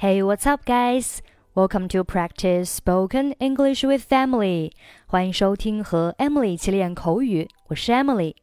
[0.00, 1.20] Hey, what's up, guys?
[1.54, 4.72] Welcome to practice spoken English with Emily.
[5.06, 8.34] 欢迎收听和 Emily 一起练口语，我是 Emily。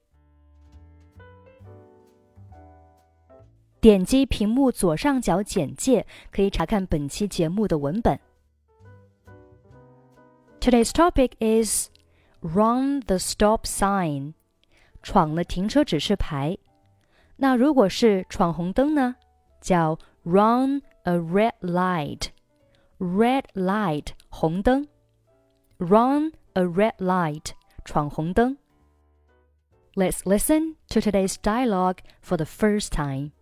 [3.79, 8.19] 点击屏幕左上角简介，可以查看本期节目的文本。
[10.59, 11.89] Today's topic is
[12.39, 14.33] run the stop sign，
[15.01, 16.57] 闯了停车指示牌。
[17.35, 19.17] 那如果是闯红灯呢，
[19.59, 22.32] 叫 run a red light.
[22.98, 24.86] Red light 红灯
[25.78, 27.54] ，run a red light
[27.86, 28.58] 闯红灯。
[29.96, 33.32] Let's listen to today's dialogue for the first time.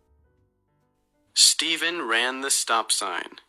[1.34, 3.40] Steven ran the stop sign.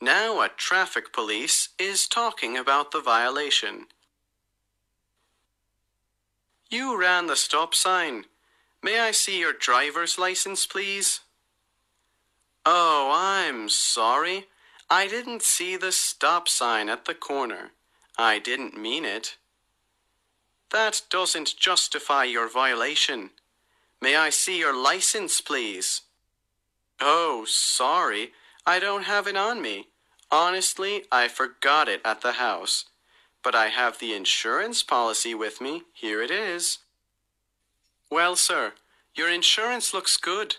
[0.00, 3.88] Now a traffic police is talking about the violation.
[6.70, 8.24] You ran the stop sign.
[8.82, 11.20] May I see your driver's license, please?
[12.70, 14.44] Oh, I'm sorry.
[14.90, 17.70] I didn't see the stop sign at the corner.
[18.18, 19.38] I didn't mean it.
[20.70, 23.30] That doesn't justify your violation.
[24.02, 26.02] May I see your license, please?
[27.00, 28.32] Oh, sorry.
[28.66, 29.86] I don't have it on me.
[30.30, 32.84] Honestly, I forgot it at the house.
[33.42, 35.84] But I have the insurance policy with me.
[35.94, 36.80] Here it is.
[38.10, 38.74] Well, sir,
[39.14, 40.56] your insurance looks good,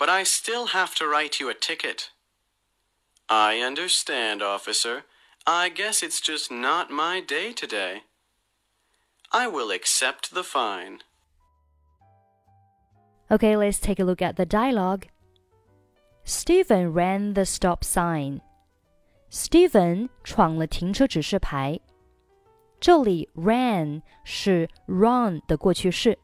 [0.00, 2.08] but I still have to write you a ticket.
[3.28, 5.02] I understand, officer.
[5.46, 8.04] I guess it's just not my day today.
[9.30, 11.00] I will accept the fine.
[13.30, 15.06] Okay, let's take a look at the dialogue.
[16.24, 18.40] Steven ran the stop sign.
[19.30, 21.78] Steven 闯了停车指示牌。
[22.80, 26.18] 这里 ran 是 run 的过去式。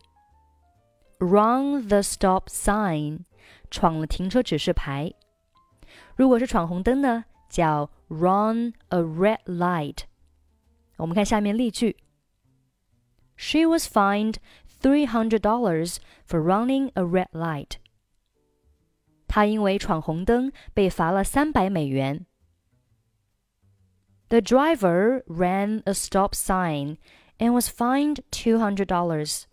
[1.19, 3.27] Run the stop sign
[3.76, 5.12] 闯了停车指示牌。
[6.16, 10.00] 如果是闯红灯呢，叫 run a red light。
[10.98, 11.98] 我们看下面例句：
[13.36, 14.36] She was fined
[14.82, 15.98] three hundred dollars
[16.28, 17.78] for running a red light。
[19.28, 22.26] 她因为闯红灯被罚了三百美元。
[24.30, 26.98] The driver ran a stop sign
[27.38, 29.44] and was fined two hundred dollars。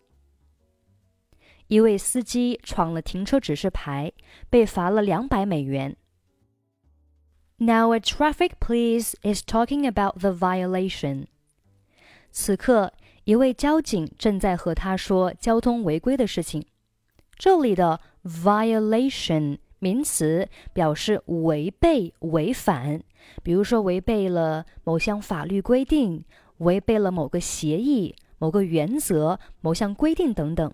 [1.68, 4.12] 一位司机闯了停车指示牌，
[4.50, 5.96] 被罚了两百美元。
[7.58, 11.28] Now a traffic police is talking about the violation.
[12.32, 12.92] 此刻，
[13.24, 16.66] 一位交警正在和他说交通违规的事情。
[17.36, 23.02] 这里的 violation 名词表示违背、违反，
[23.42, 26.26] 比如说违背了某项法律规定，
[26.58, 30.74] 违背了某个协议、某个原则、某项规定等等。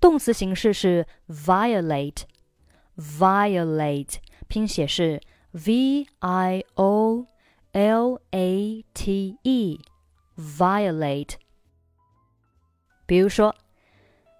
[0.00, 4.16] 动词形式是 violate，violate。
[4.48, 7.26] 拼写是 v i o
[7.72, 11.34] l a t e，violate。
[13.06, 13.54] 比如说，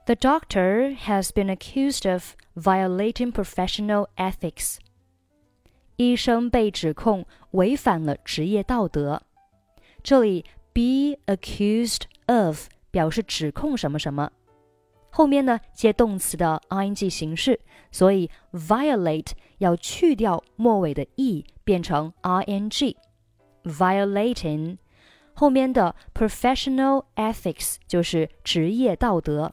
[0.06, 4.78] The doctor has been accused of violating professional ethics。
[5.96, 9.22] 医生被指控违反了职业道德。
[10.02, 14.30] 这里 be accused of 表示指控什么什么。
[15.10, 17.58] 后面呢接动词的 ing 形式，
[17.90, 24.76] 所以 violate 要去掉末尾的 e，变成 ing。violating
[25.32, 29.50] 后面的 professional ethics 就是职业道德。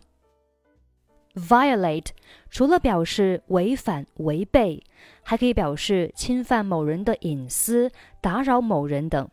[1.33, 2.09] violate
[2.49, 4.83] 除了表示违反、违背，
[5.23, 7.89] 还可以表示侵犯某人的隐私、
[8.21, 9.27] 打扰某人等。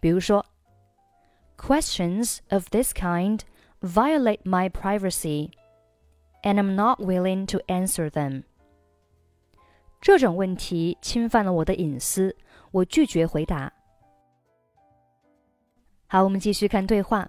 [0.00, 0.46] 比如说，
[1.58, 3.40] questions of this kind。
[3.80, 5.50] violate my privacy,
[6.42, 8.44] and I'm not willing to answer them.
[10.00, 12.36] 这种问题侵犯了我的隐私，
[12.70, 13.72] 我拒绝回答。
[16.06, 17.28] 好，我们继续看对话。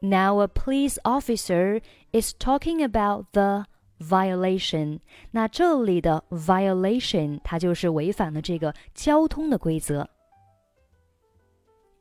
[0.00, 1.80] Now a police officer
[2.12, 3.64] is talking about the
[3.98, 5.00] violation。
[5.30, 10.10] 那这里的 violation，它就是违反了这个交通的规则。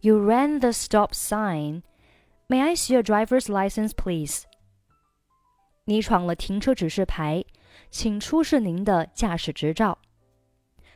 [0.01, 1.83] You ran the stop sign
[2.47, 4.43] May I see your driver's license, please?
[5.85, 7.43] 你闯了停车指示牌，
[7.89, 9.97] 请出示您的驾驶执照。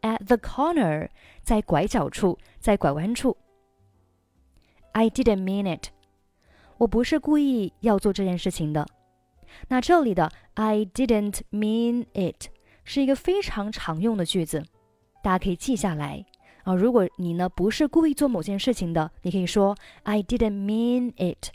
[0.00, 1.10] At the corner，
[1.44, 3.36] 在拐角处，在拐弯处。
[4.90, 5.90] I didn't mean it，
[6.78, 8.84] 我不是故意要做这件事情的。
[9.68, 12.48] 那这里的 I didn't mean it
[12.82, 14.64] 是一个非常常用的句子，
[15.22, 16.26] 大家可以记下来
[16.64, 16.74] 啊。
[16.74, 21.50] 如果你呢不是故意做某件事情的，你可以说 I didn't mean it。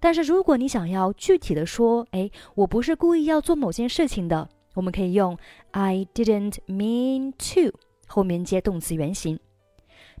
[0.00, 5.38] 但是如果你想要具体的说，哎，我不是故意要做某件事情的，我们可以用
[5.70, 9.38] I didn't mean to 后面接动词原形。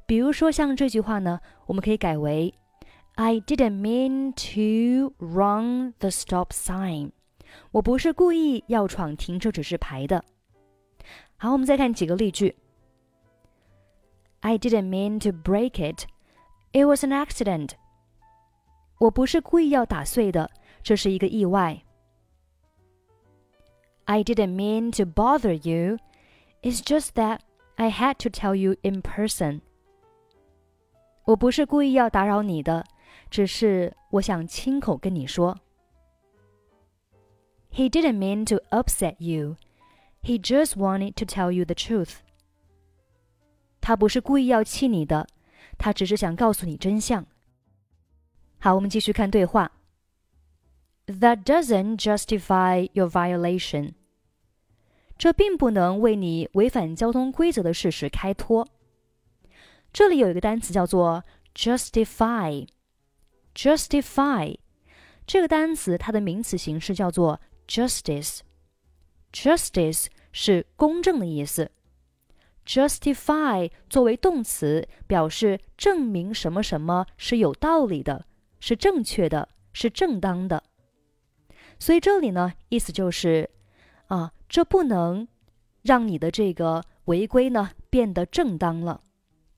[0.06, 2.54] 比如说像这句话呢，我们可以改为
[3.14, 7.10] I didn't mean to run the stop sign。
[7.72, 10.24] 我不是故意要闯停车指示牌的。
[11.36, 12.56] 好，我们再看几个例句。
[14.41, 16.05] I didn't mean to break it.
[16.71, 17.71] It was an accident.
[18.99, 20.49] 我不是故意要打碎的，
[20.83, 21.83] 这是一个意外。
[24.05, 25.97] I didn't mean to bother you.
[26.61, 27.41] It's just that
[27.75, 29.61] I had to tell you in person.
[31.25, 32.85] 我不是故意要打扰你的，
[33.29, 35.57] 只是我想亲口跟你说。
[37.71, 39.57] He didn't mean to upset you.
[40.23, 42.21] He just wanted to tell you the truth.
[43.82, 45.26] 他不是故意要气你的，
[45.76, 47.26] 他只是想告诉你真相。
[48.60, 49.72] 好，我们继续看对话。
[51.06, 53.94] That doesn't justify your violation。
[55.18, 58.68] 这并不能为你违反交通规则的事实开脱。
[59.92, 61.24] 这里有一个单词叫做
[61.54, 62.66] justify。
[63.54, 64.56] justify
[65.26, 68.40] 这个单词它的名词形式叫做 justice。
[69.32, 71.72] justice 是公正的意思。
[72.66, 78.26] Justify 作为动词，表示证明什么什么是有道理的。
[78.64, 80.62] 是正确的，是正当的，
[81.80, 83.50] 所以这里呢，意思就是，
[84.06, 85.26] 啊，这不能
[85.82, 89.02] 让你的这个违规呢变得正当了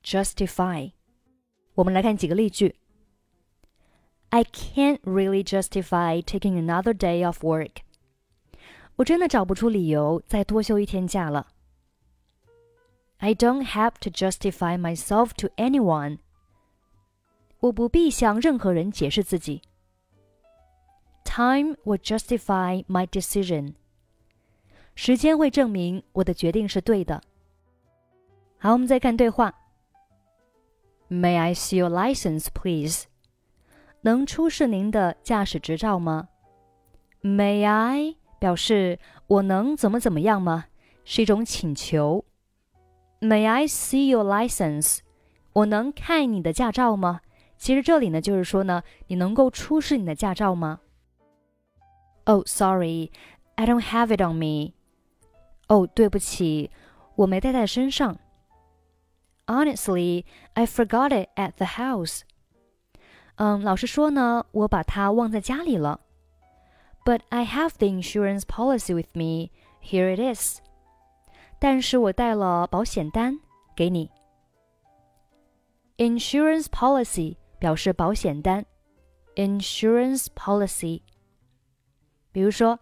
[0.02, 0.92] ，justify。
[1.74, 2.76] 我们来看几个例句。
[4.30, 7.82] I can't really justify taking another day off work。
[8.96, 11.48] 我真的找不出理由再多休一天假了。
[13.17, 16.19] I don't have to justify myself to anyone
[17.59, 19.61] 我不必向任何人解释自己。
[21.25, 23.73] Time will justify my decision。
[24.95, 27.21] 时间会证明我的决定是对的。
[28.57, 29.53] 好，我们再看对话。
[31.09, 33.03] May I see your license, please？
[34.01, 36.29] 能出示您的驾驶执照吗？
[37.21, 40.67] May I 表示我能怎么怎么样吗？
[41.03, 42.23] 是一种请求。
[43.23, 44.99] May I see your license？
[45.53, 47.21] 我能看你的驾照吗？
[47.57, 50.79] 其实这里呢，就是说呢，你能够出示你的驾照吗？
[52.23, 53.11] Oh, sorry,
[53.55, 54.73] I don't have it on me.
[55.67, 56.71] 哦，对不起，
[57.15, 58.17] 我没带在身上。
[59.47, 60.23] Honestly,
[60.53, 62.21] I forgot it at the house.
[63.35, 66.01] 嗯，老实说呢，我把它忘在家里了。
[67.03, 69.49] But I have the insurance policy with me.
[69.81, 70.59] Here it is.
[71.63, 73.39] 但是我带了保险单
[73.75, 74.09] 给你。
[75.97, 78.65] Insurance policy 表示保险单，
[79.35, 81.01] insurance policy。
[82.31, 82.79] 比如说，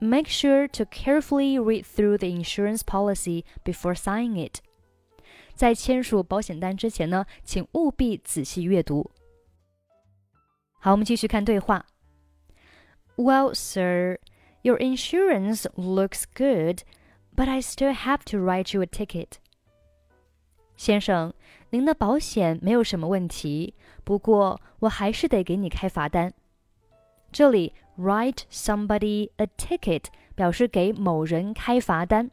[0.00, 4.60] Make sure to carefully read through the insurance policy before signing it。
[5.54, 9.10] 在签署保险单之前呢，请务必仔细阅读。
[10.78, 11.84] 好，我们继续看对话。
[13.16, 14.18] Well, sir,
[14.62, 16.80] your insurance looks good,
[17.35, 19.33] But I still have to write you a ticket.
[20.77, 21.33] 先生，
[21.69, 23.73] 您的保险没有什么问题，
[24.03, 26.33] 不过我还是得给你开罚单。
[27.31, 32.31] 这里 write somebody a ticket 表示给某人开罚单。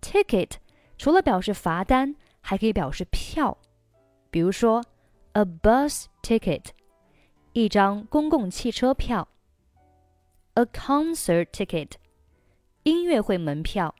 [0.00, 0.52] ticket
[0.98, 3.56] 除了表示罚单，还可以表示票。
[4.30, 4.82] 比如说
[5.32, 6.66] a bus ticket
[7.52, 9.28] 一张公共汽车票。
[10.54, 11.92] a concert ticket
[12.82, 13.94] 音乐会门票。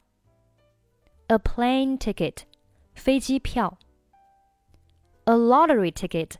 [1.31, 2.43] a plane ticket
[2.95, 3.77] 飞机票。
[5.25, 6.35] a lottery ticket，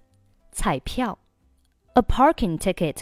[0.52, 1.18] 彩票；
[1.94, 3.02] a parking ticket，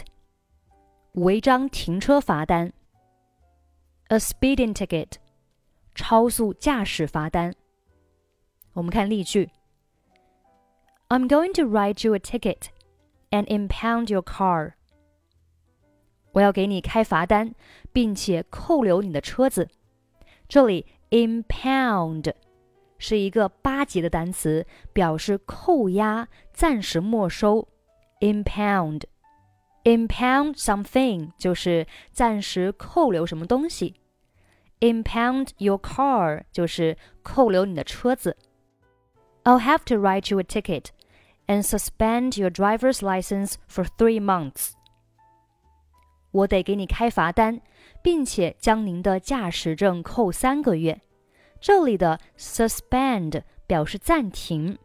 [1.12, 2.72] 违章停车罚单；
[4.08, 5.12] a speeding ticket，
[5.94, 7.54] 超速驾驶罚单。
[8.72, 9.50] 我们看例句：
[11.08, 12.70] I'm going to write you a ticket
[13.30, 14.72] and impound your car。
[16.32, 17.54] 我要给你开罚单，
[17.92, 19.70] 并且扣留你的车子。
[20.48, 22.32] 这里 impound。
[22.98, 27.68] 是一个八级的单词，表示扣押、暂时没收。
[28.20, 29.02] impound。
[29.84, 33.94] Impound something 就是暂时扣留什么东西。
[34.80, 38.36] Impound your car 就是扣留你的车子。
[39.44, 40.86] I'll have to write you a ticket
[41.46, 44.72] and suspend your driver's license for three months.
[46.31, 47.61] 我得给你开罚单，
[48.01, 50.99] 并且将您的驾驶证扣三个月。
[51.59, 54.77] 这里的 suspend 表示暂停，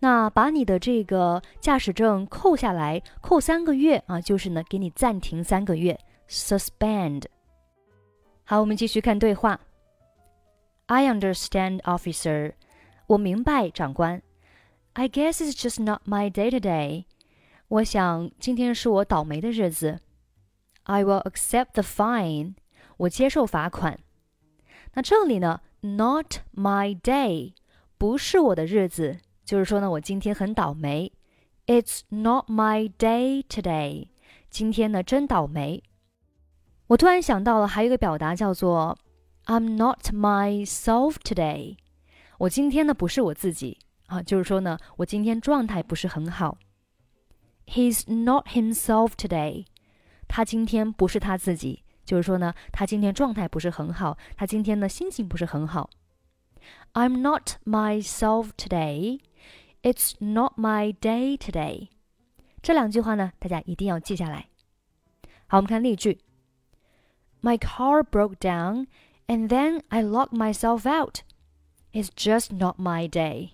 [0.00, 7.24] 那把你的这个驾驶证扣下来，扣三个月啊，就是呢给你暂停三个月，suspend。
[8.44, 9.60] 好，我们继续看对话。
[10.86, 12.54] I understand, officer.
[13.06, 14.22] 我明白，长官。
[14.94, 17.04] I guess it's just not my day today.
[17.68, 20.00] 我想今天是我倒霉的日子。
[20.87, 22.55] I will accept the fine.
[22.97, 23.99] 我接受罚款。
[24.93, 27.53] 那这里呢，not my day
[27.97, 31.11] 不是我的日子，就是说呢，我今天很倒霉。
[31.65, 34.09] It's not my day today.
[34.49, 35.81] 今天呢，真倒霉。
[36.87, 38.97] 我突然想到了，还有一个表达叫做
[39.45, 41.77] "I'm not myself today"。
[42.39, 46.57] 我今天呢，不是我自己啊，就是说呢，我今天状态不是很好。
[47.65, 49.65] He's not himself today。
[50.27, 55.89] 他今天不是他自己，就是说呢，他今天状态不是很好，他今天呢心情不是很好。
[56.93, 59.19] I'm not myself today.
[59.81, 61.89] It's not my day today.
[62.61, 64.47] 这两句话呢，大家一定要记下来。
[65.47, 66.19] 好，我们看例句。
[67.41, 68.87] My car broke down,
[69.27, 71.19] and then I locked myself out.
[71.91, 73.49] It's just not my day.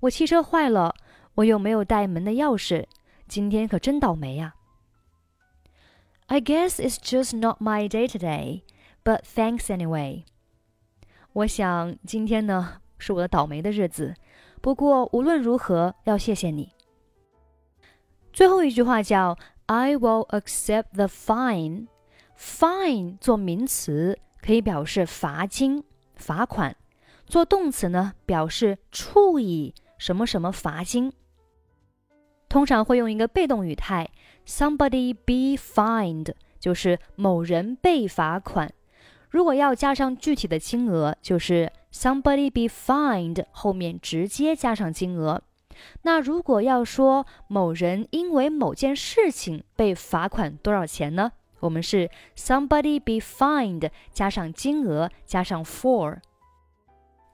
[0.00, 0.94] 我汽车坏了，
[1.34, 2.86] 我又没有带门的钥匙，
[3.28, 4.54] 今天可真倒霉呀。
[6.31, 8.61] I guess it's just not my day today,
[9.03, 10.25] but thanks anyway.
[11.33, 14.13] 我想今天呢是我的倒霉的日子，
[14.61, 16.71] 不过无论如何要谢谢你。
[18.31, 21.87] 最后一句话叫 I will accept the fine。
[22.37, 25.83] fine 做名词可以表示罚金、
[26.13, 26.73] 罚款；
[27.25, 31.11] 做动词呢，表示处以什么什么罚金。
[32.47, 34.09] 通常会用一个被动语态
[34.49, 38.73] ，somebody be fined，就是某人被罚款。
[39.29, 45.43] 如果要加上具体的金额，就是 somebody be fined 后面直接加上金额。
[46.01, 51.31] 那如果要说某人因为某件事情被罚款多少钱呢？
[51.59, 56.17] 我们是 somebody be fined 加上金额加上 for。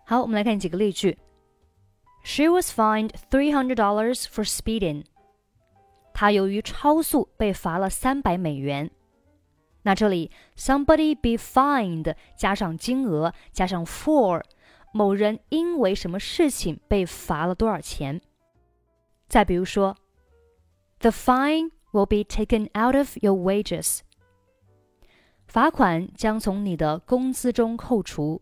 [0.05, 1.17] 好，我们来看几个例句。
[2.23, 5.05] She was fined three hundred dollars for speeding.
[6.17, 8.89] 他由于超速被罚了三百美元。
[9.81, 14.41] 那这里 somebody be fined 加上金额加上 for，
[14.93, 18.21] 某人因为什么事情被罚了多少钱？
[19.27, 19.97] 再比如说
[20.99, 23.99] ，the fine will be taken out of your wages。
[25.47, 28.41] 罚款将从你的工资中扣除。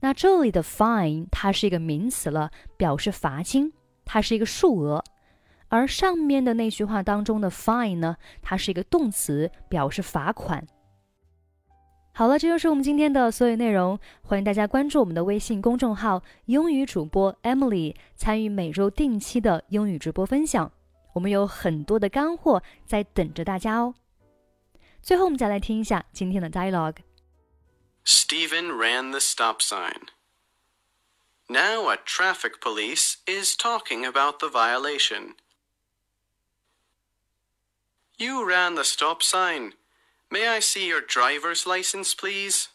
[0.00, 3.72] 那这里的 fine 它是一个名词了，表示罚金，
[4.04, 5.02] 它是一个数额。
[5.74, 10.64] 而上面的那句话当中的 fine 呢，它是一个动词，表示罚款。
[12.12, 13.98] 好了，这就是我们今天的所有内容。
[14.22, 20.70] 欢迎大家关注我们的微信公众号“英语主播 Emily”，参与每周定期的英语直播分享。
[21.12, 23.96] 我们有很多的干货在等着大家哦。
[25.02, 26.98] 最后，我们再来听一下今天的 dialogue。
[28.04, 30.02] Stephen ran the stop sign.
[31.48, 35.34] Now a traffic police is talking about the violation.
[38.16, 39.72] You ran the stop sign.
[40.30, 42.68] May I see your driver's license, please?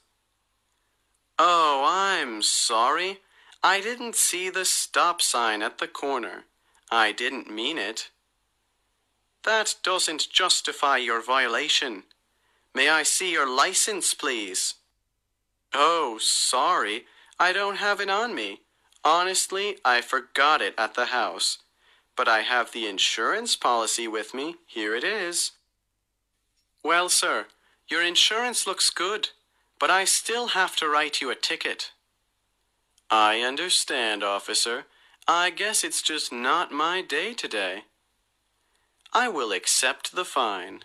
[1.38, 3.20] Oh, I'm sorry.
[3.64, 6.44] I didn't see the stop sign at the corner.
[6.92, 8.10] I didn't mean it.
[9.44, 12.04] That doesn't justify your violation.
[12.76, 14.76] May I see your license, please?
[15.74, 17.06] Oh, sorry.
[17.40, 18.62] I don't have it on me.
[19.04, 21.60] Honestly, I forgot it at the house.
[22.20, 24.56] But I have the insurance policy with me.
[24.68, 25.54] Here it is.
[26.84, 27.46] Well, sir,
[27.88, 29.30] your insurance looks good,
[29.80, 31.92] but I still have to write you a ticket.
[33.10, 34.84] I understand, officer.
[35.30, 37.84] I guess it's just not my day today.
[39.14, 40.82] I will accept the fine.